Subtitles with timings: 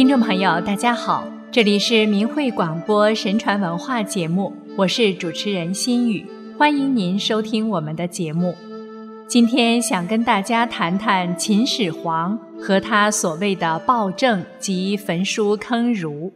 [0.00, 6.26] 听众朋友，大家好，这里是明慧广播神传文化节目，我是主持人心雨，
[6.58, 8.54] 欢迎您收听我们的节目。
[9.28, 16.32] 今天想跟大家谈谈秦始皇和他所谓的暴政及焚书坑儒。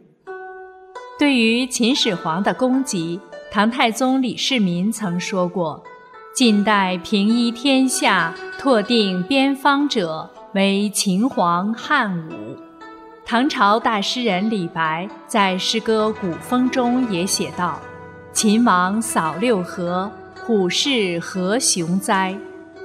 [1.17, 3.19] 对于秦始皇的功绩，
[3.51, 5.83] 唐太宗李世民曾说过
[6.35, 12.55] ：“近代平一天下、拓定边方者，为秦皇汉武。”
[13.27, 17.81] 唐朝大诗人李白在诗歌《古风》中也写道
[18.31, 20.11] ：“秦王扫六合，
[20.45, 22.37] 虎视何雄哉！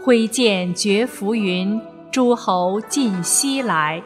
[0.02, 1.78] 挥剑绝浮云，
[2.10, 4.02] 诸侯尽西来。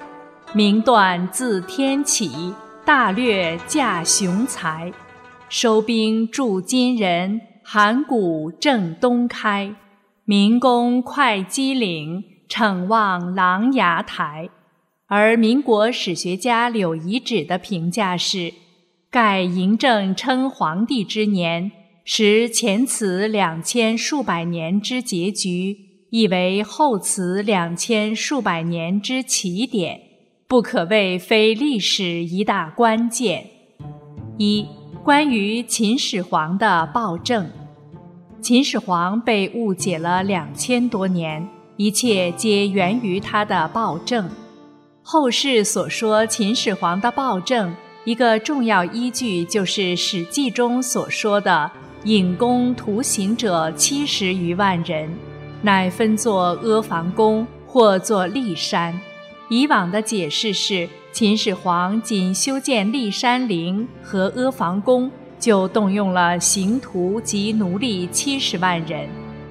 [0.53, 2.53] 名断自天起，
[2.85, 4.93] 大略驾雄才。
[5.49, 9.73] 收兵助金人，函谷正东开。
[10.25, 14.51] 明公会稽岭，骋望琅琊台。”
[15.17, 18.53] 而民国史学家柳遗址的评价是：
[19.13, 21.71] 盖嬴政称皇帝之年，
[22.05, 25.77] 时前此两千数百年之结局，
[26.11, 30.01] 亦为后此两千数百年之起点，
[30.49, 33.47] 不可谓非历史一大关键。
[34.37, 34.67] 一、
[35.05, 37.49] 关于秦始皇的暴政，
[38.41, 44.29] 秦始皇被误解了两千多年，一切皆源于他的暴政。
[45.07, 51.71] 后世所说秦始皇的暴政，一个重要依据就是《史记》中所说的
[52.05, 55.15] “引弓图行者七十余万人，
[55.61, 58.99] 乃分作阿房宫或作骊山”。
[59.51, 69.07] 以往的解释是，秦始皇仅修建骊山陵和阿房宫，就动用了刑徒及奴隶七十万人，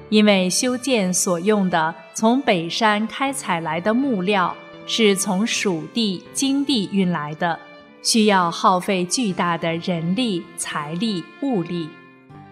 [0.08, 4.52] 因为修建所用的从北山开采来的木料。
[4.86, 7.58] 是从蜀地、荆地运来的，
[8.02, 11.88] 需要耗费巨大的人力、财力、物力。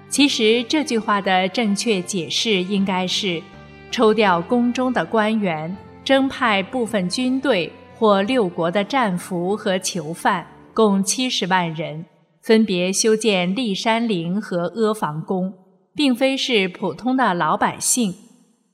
[0.09, 3.43] 其实这句话的正确解释应该是：
[3.91, 12.05] 抽调宫中的官员，征派部分军队或六国的战俘和囚犯，共七十万人，
[12.43, 15.53] 分别修建骊山陵和阿房宫，
[15.95, 18.15] 并非是普通的老百姓。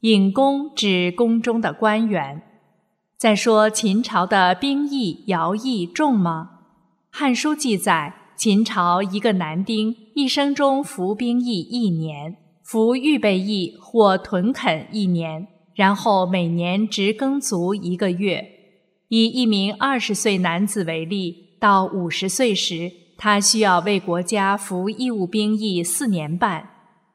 [0.02, 2.42] 引宫指宫中的官员。
[3.18, 6.50] 再说秦朝的兵役、徭役重吗？
[7.18, 18.44] 《汉书》记载，秦朝一个男丁一生中服兵役一年，服预备役或屯垦一年，然后每年植耕足一个月。
[19.08, 26.70] 以一名二十岁男子为例，到五十岁时，他需要为国家服义务兵役四年半，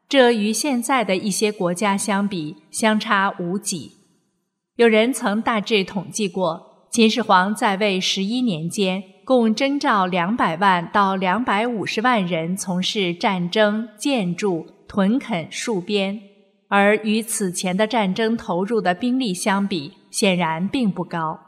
[0.06, 3.92] 这与现在的一些国家相比，相差无几。
[4.76, 16.20] 有人曾大致统计过，秦始皇在位十一年间，共征召两百万到两百五十万人从事战争、建筑、屯垦、戍边，
[16.66, 21.38] 而与此前的战争投入的兵力相比，显然并不高。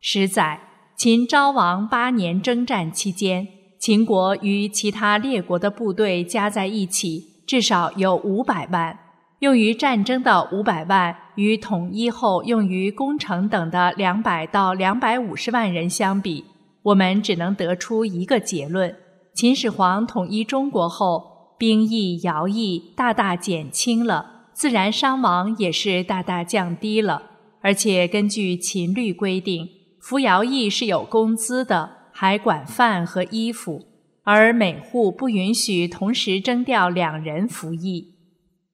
[0.00, 0.60] 十载，
[0.96, 3.48] 秦昭王八年征战期间，
[3.80, 8.96] 秦国与其他列国的部队加在一起，至少有五百万。
[9.40, 16.44] 用于战争的五百万，与统一后用于工程等的两百到两百五十万人相比，
[16.82, 18.96] 我们只能得出一个结论：
[19.34, 27.22] 秦始皇统一中国后，兵役、徭役大大减轻了，自然伤亡也是大大降低了。
[27.60, 29.68] 而且根据秦律规定，
[30.00, 33.84] 服徭役是有工资的，还管饭和衣服，
[34.24, 38.14] 而每户不允许同时征调两人服役。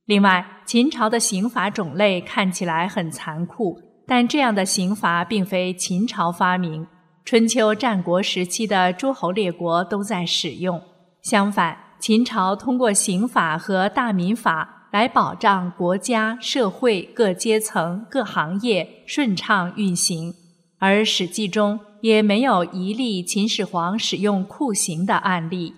[0.04, 6.86] 另外，秦朝的刑罚种类看起来很残酷，但这样的刑罚并非秦朝发明，
[7.24, 10.80] 春秋战国时期的诸侯列国都在使用。
[11.22, 20.34] 相反，秦朝通过刑法和大民法来保障国家、社会各阶层、各行业顺畅运行，
[20.78, 25.74] 而《史记》中也没有一例秦始皇使用酷刑的案例。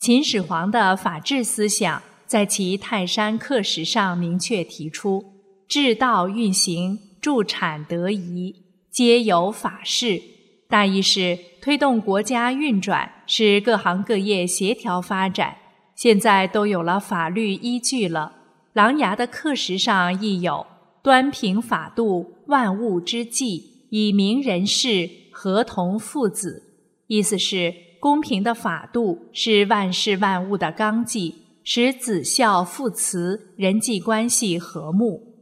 [0.00, 2.02] 秦始皇的法治思想。
[2.28, 5.32] 在其泰山刻石上明确提出，
[5.66, 8.54] 治道运行、助产得宜，
[8.90, 10.20] 皆有法事。
[10.68, 15.56] 大意是推动国家运转，使各行各业协调发展。
[15.96, 18.34] 现在都有了法律依据了。
[18.74, 20.66] 琅琊的刻石上亦有
[21.02, 26.62] “端平法度，万物之纪，以明人事，合同父子”，
[27.08, 31.47] 意思是公平的法度是万事万物的纲纪。
[31.70, 35.34] 使子孝父慈，人际关系和睦。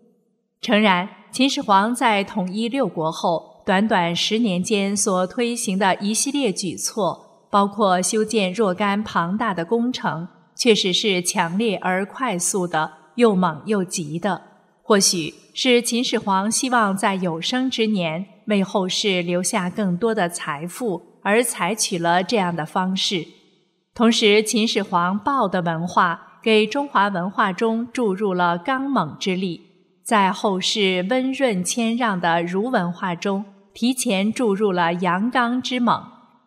[0.61, 10.27] 诚然，秦始皇在统一六国后，短短十年间所推行的一系列举措，包括修建若干庞大的工程，
[10.57, 14.43] 确实是强烈而快速的，又猛又急的。
[14.83, 23.25] 或许是秦始皇希望在有生之年为后世留下更多的财富，而采取了这样的方式。
[23.97, 29.63] 同时，秦始皇暴的文化给中华文化中注入了刚猛之力，
[30.03, 33.43] 在后世温润谦让的儒文化中。
[33.73, 36.03] 提前注入了阳刚之猛，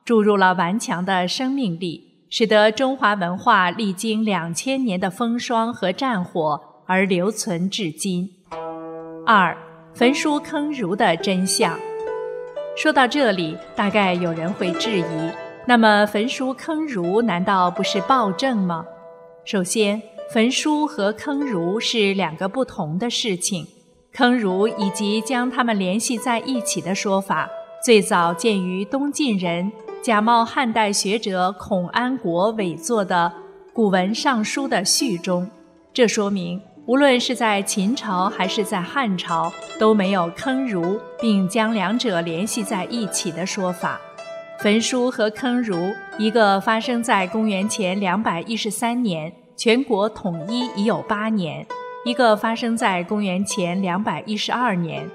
[0.06, 8.30] 注入了顽强的生命力，使得中华文化历经两千年的风霜和战火而留存至今。
[9.26, 9.58] 二，
[9.96, 11.76] 焚书坑儒的真相。
[12.78, 15.04] 说到这里，大概有人会质疑：
[15.66, 18.86] 那么焚书坑儒难道不是暴政吗？
[19.46, 20.02] 首先，
[20.34, 23.68] 焚书和坑儒是两个不同的事情。
[24.12, 27.48] 坑儒以及将他们联系在一起的说法，
[27.84, 29.72] 最早见于东晋人
[30.02, 33.32] 假冒汉代学者孔安国伪作的
[33.74, 35.48] 《古文尚书》的序中。
[35.94, 44.02] 这说明，无论是在秦朝还是在汉朝，都没有坑儒并将两者联系在一起的说法。
[44.62, 51.66] 焚书和坑儒，一个发生在公元前两百一十三年，全国统一已有八年。
[52.04, 55.10] 一个发生在公元前两百一十二年。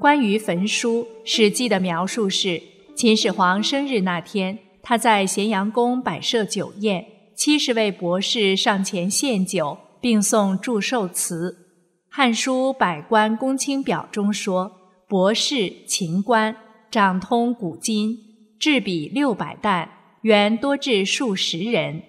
[0.00, 2.60] 关于焚书，《史记》的描述是：
[2.96, 7.06] 秦始皇生日那天，他在咸阳宫摆设酒宴，
[7.36, 11.52] 七十位博士上前献酒，并送祝寿词。
[12.08, 14.72] 《汉书·百官公卿表》中说
[15.06, 16.56] ：“博士秦官，
[16.90, 18.18] 掌通古今，
[18.58, 19.88] 制笔六百担，
[20.22, 22.00] 原多至数十人。”《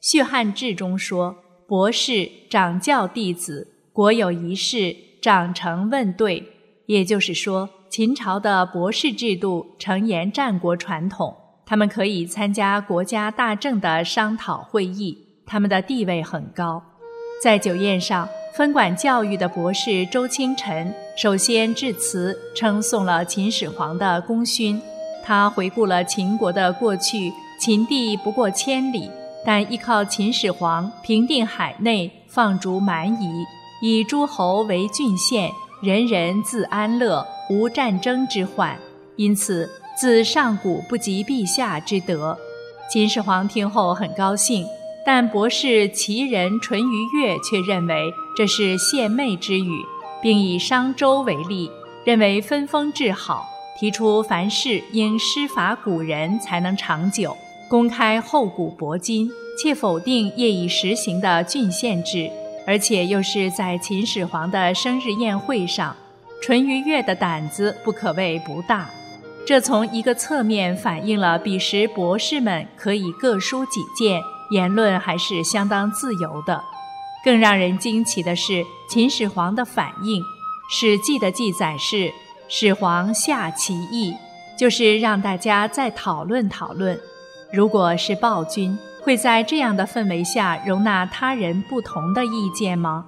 [0.00, 1.36] 续汉志》中说。
[1.66, 6.46] 博士掌教弟子，国有一事，长成问对。
[6.84, 11.34] 也就是说，秦朝的博士制度承沿战国传统，
[11.64, 15.16] 他们可以参加国家大政的商讨会议，
[15.46, 16.82] 他们的地位很高。
[17.42, 24.78] 在酒宴上，分管教育的博士周清晨首先致辞，称颂了秦始皇的功勋。
[25.24, 29.10] 他回顾了秦国的过去：秦地不过千里。
[29.46, 33.44] 但依靠秦始皇平定海内，放逐蛮夷，
[33.82, 35.50] 以诸侯为郡县，
[35.82, 38.78] 人人自安乐，无战争之患。
[39.16, 39.68] 因此，
[39.98, 42.38] 自上古不及陛下之德。
[42.90, 44.66] 秦始皇听后很高兴，
[45.04, 49.84] 但博士齐人淳于越却认为这是献媚之语，
[50.22, 51.70] 并以商周为例，
[52.04, 53.46] 认为分封制好，
[53.78, 57.36] 提出凡事应师法古人才能长久。
[57.68, 62.30] 公开厚古薄今，且否定业已实行的郡县制，
[62.66, 65.96] 而且又是在秦始皇的生日宴会上，
[66.42, 68.88] 淳于越的胆子不可谓不大。
[69.46, 76.62] 这从一个侧面反映了彼时博士们可以各抒己见，言论还是相当自由的。
[77.24, 80.22] 更让人惊奇的是秦始皇的反应，
[80.70, 82.12] 《史记》的记载是：
[82.56, 84.14] 始皇下其意，
[84.56, 86.96] 就是让大家再讨论讨论。
[87.52, 93.06] 如果是暴君，会在这样的氛围下容纳他人不同的意见吗？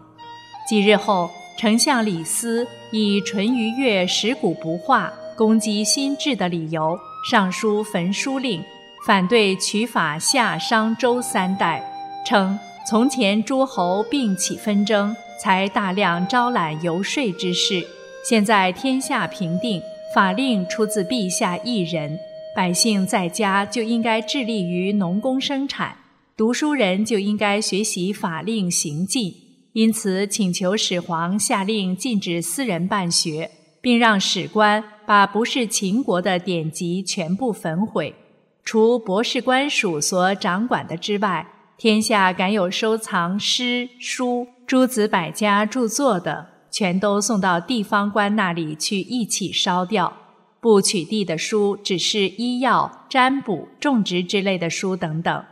[0.68, 6.98] 几日后，丞相李斯以淳于越食古不化、攻击新制的理由，
[7.30, 8.60] 上书焚书令，
[9.06, 11.80] 反对取法夏商周三代，
[12.26, 17.86] 称从前诸侯并起纷争，才大量招揽游说之事，
[18.28, 19.80] 现在天下平定，
[20.12, 22.18] 法令出自陛下一人。
[22.56, 25.96] 百姓在家就应该致力于农工生产，
[26.36, 29.32] 读书人就应该学习法令行禁。
[29.74, 33.48] 因此，请求始皇下令禁止私人办学，
[33.80, 38.12] 并让史官把不是秦国的典籍全部焚毁。
[38.64, 41.46] 除博士官署所掌管的之外，
[41.78, 50.12] 天下敢有收藏诗书、诸子百家著作的，全都送到地方官那里去一起烧掉。
[50.60, 55.44] 不取缔的书只是医药、占卜、种植之类的书等等。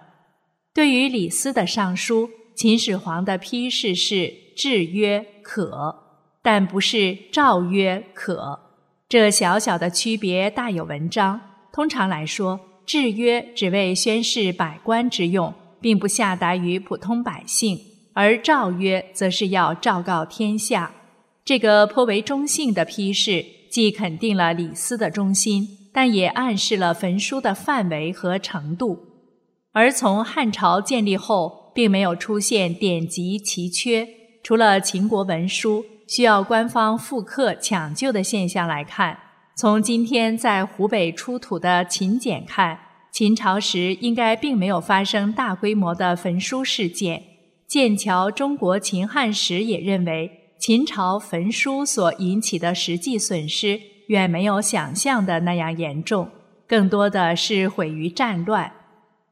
[0.74, 5.96] 对于李斯的上书，秦始皇的批示是制曰可，
[6.42, 8.60] 但不是诏曰可。
[9.08, 11.40] 这小小的区别大有文章。
[11.72, 17.78] 通常来说，制约只为宣示百官之用，并不下达于普通百姓；
[18.12, 20.90] 而诏约则是要昭告天下。
[21.44, 23.44] 这个颇为中性的批示。
[23.74, 29.00] 既肯定了李斯的忠心，但也暗示了焚书的范围和程度。
[29.72, 34.06] 而从汉朝建立后，并没有出现典籍奇缺，
[34.44, 39.18] 除了秦国文书需要官方复刻抢救的现象来看，
[39.56, 42.78] 从今天在湖北出土的秦简看，
[43.10, 47.24] 秦朝时应该并没有发生大规模的焚书事件。
[47.66, 50.30] 剑桥《中国秦汉史》也认为，
[50.66, 56.30] 秦朝焚书所引起的实际损失远没有想象的那样严重，
[56.66, 58.72] 更多的是毁于战乱。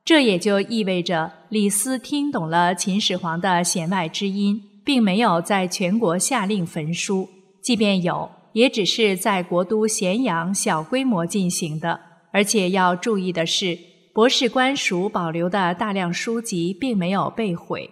[0.04, 7.30] 这也就意味着李斯听懂了秦始皇的弦外之音，并没有在全国下令焚书，
[7.62, 8.28] 即便有。
[8.52, 11.98] 也只是在国都咸阳小规模进行的，
[12.30, 13.78] 而且要注意的是，
[14.12, 17.88] 博士官署保留的大量书籍并没有被毁。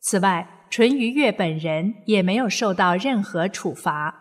[0.00, 4.14] 此外，淳于越本人也没有受到任何处罚。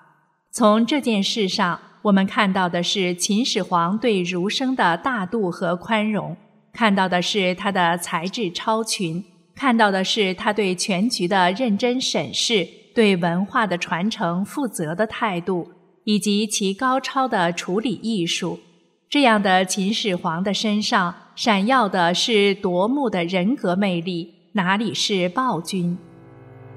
[0.52, 6.36] 从这件事上，我们看到的是秦始皇对儒生的大度和宽容，
[6.74, 9.24] 看到的是他的才智超群，
[9.56, 12.68] 看到的是他对全局的认真审视。
[12.96, 15.70] 对文化的传承负责的态度，
[16.06, 18.60] 以及其高超的处理艺术，
[19.08, 25.96] 这样的秦始皇的身上闪耀的是夺目的人格魅力，哪里是暴君？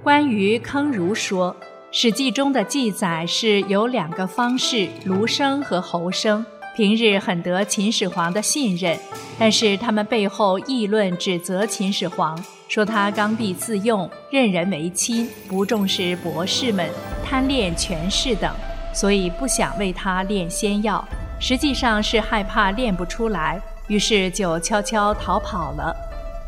[0.03, 1.55] 关于坑儒说，
[1.93, 8.99] 《史记》中的记载是有两个方士卢生和侯生，平日很得秦始皇的信任，
[9.39, 12.43] 但是他们背后议论指责秦始皇。
[12.67, 16.89] 说他刚愎自用，任人唯亲，不重视博士们，
[17.23, 18.51] 贪恋权势等，
[18.95, 21.07] 所以不想为他炼仙药。
[21.39, 25.95] 实际上是害怕炼不出来，于是就悄悄逃跑了。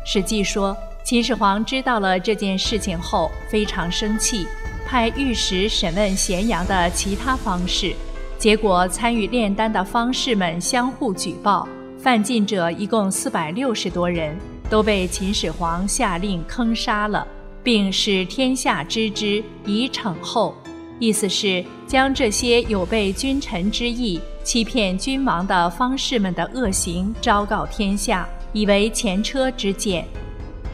[0.03, 4.47] 史记说，秦始皇知道了这件事情后非常生气，
[4.85, 7.93] 派御史审问咸阳的其他方士，
[8.37, 11.67] 结果参与炼丹的方士们相互举报，
[11.99, 14.37] 犯禁者一共四百六十多人。
[14.69, 17.27] 都被秦始皇下令坑杀了，
[17.61, 20.55] 并使天下知之以惩后。
[20.99, 30.07] 意思是将这些有悖君臣之意、欺骗君王的方士们的恶行昭告天下，以为前车之鉴。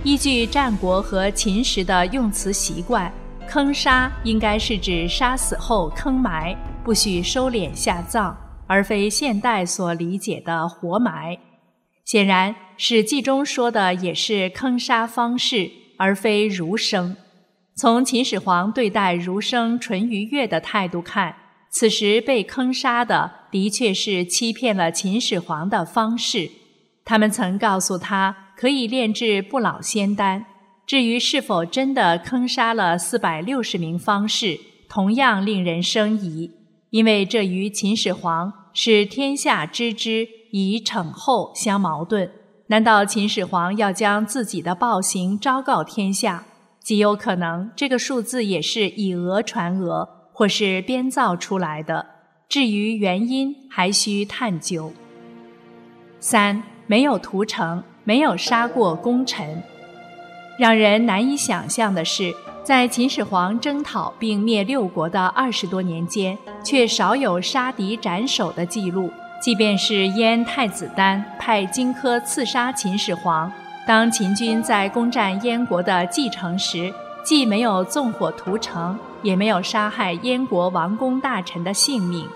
[0.06, 3.12] 依据战国和秦时的用词习惯，
[3.50, 8.34] 坑杀应该是指杀死后坑埋，不许收敛下葬，
[8.66, 11.38] 而非现代所理解的活埋。
[12.06, 17.18] 显然，《史记》中说的也是坑杀方士，而非儒生。
[17.76, 21.36] 从秦始皇对待儒生淳于越的态度看，
[21.70, 26.50] 此时被坑杀的的确是欺骗了秦始皇的方士。
[27.04, 30.46] 他们曾告诉他可以炼制不老仙丹。
[30.86, 36.52] 至于是否真的坑杀了四百六十名方士，同样令人生疑，
[36.90, 40.28] 因为这与秦始皇使天下知之。
[40.52, 42.32] 以惩后相矛盾，
[42.68, 46.44] 难道秦始皇要将自己的暴行昭告天下？
[46.82, 52.04] 极有可能这个数字也是以讹传讹，或是编造出来的。
[52.50, 54.92] 至于原因，还需探究。
[56.20, 59.62] 三没有屠城，没有杀过功臣。
[60.58, 69.12] 让人难以想象的是，在秦始皇征讨并灭六国的二十多年间，却少有杀敌斩首的记录。
[69.40, 73.52] 即便是燕太子丹派荆轲刺杀秦始皇，
[73.86, 76.92] 当秦军在攻占燕国的蓟城时，
[77.24, 82.28] 既没有纵火屠城，也没有杀害燕国王公大臣的性命。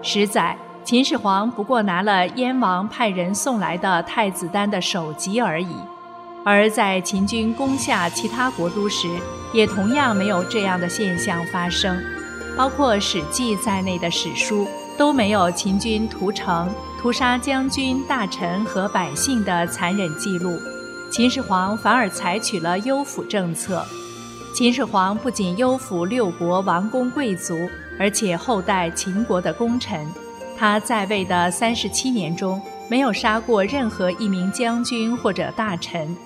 [0.00, 0.56] 实载，
[0.88, 5.76] 秦始皇不过拿了燕王派人送来的太子丹的首级而已。
[6.42, 9.06] 而在秦军攻下其他国都时，
[9.52, 12.02] 也同样没有这样的现象发生。
[12.56, 14.66] 包括《史记》在内的史书。
[14.96, 16.68] 都没有秦军屠城、
[17.00, 20.58] 屠杀将军、大臣和百姓的残忍记录，
[21.12, 23.84] 秦始皇反而采取了优抚政策。
[24.52, 30.04] 秦始皇不仅优抚六国王公贵族，而且厚待秦国的功臣。
[30.58, 32.60] 他在位的三十七年中，
[32.90, 36.16] 没有杀过任何一名将军或者大臣。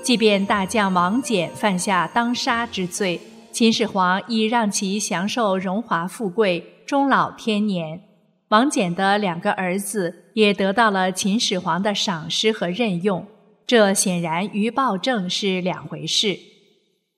[0.00, 3.20] 即便大将王翦犯下当杀之罪，
[3.50, 8.00] 秦始皇亦让其享受荣华富贵，终老天年。
[8.50, 13.26] 王翦的两个儿子也得到了秦始皇的赏识和任用，
[13.66, 16.38] 这显然与暴政是两回事。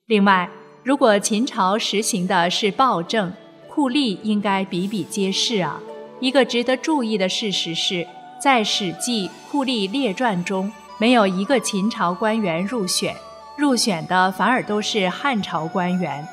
[0.07, 0.49] 另外，
[0.83, 3.31] 如果秦朝实行的是暴政，
[3.69, 5.79] 酷吏应该比比皆是啊。
[6.23, 8.07] 一个值得注意的事实是，
[8.39, 13.13] 在《史记·酷吏列传》中，没有一个秦朝官员入选，
[13.57, 16.25] 入选的反而都是汉朝官员。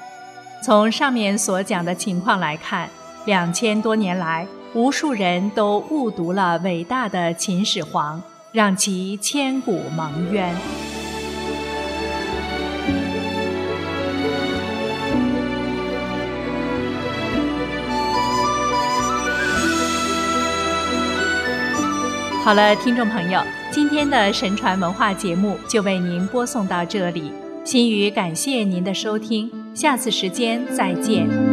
[0.63, 2.89] 从上面所讲的情况来看，
[3.25, 4.47] 两千多年来。
[4.75, 10.55] 无数人都误读了伟大的秦始皇，让其千古蒙冤。
[22.43, 23.39] 好了，听众朋友，
[23.71, 27.31] 今天的神传文化节目就为您播送到这里。
[27.65, 31.50] 心语感谢您的收听，下次时间再见。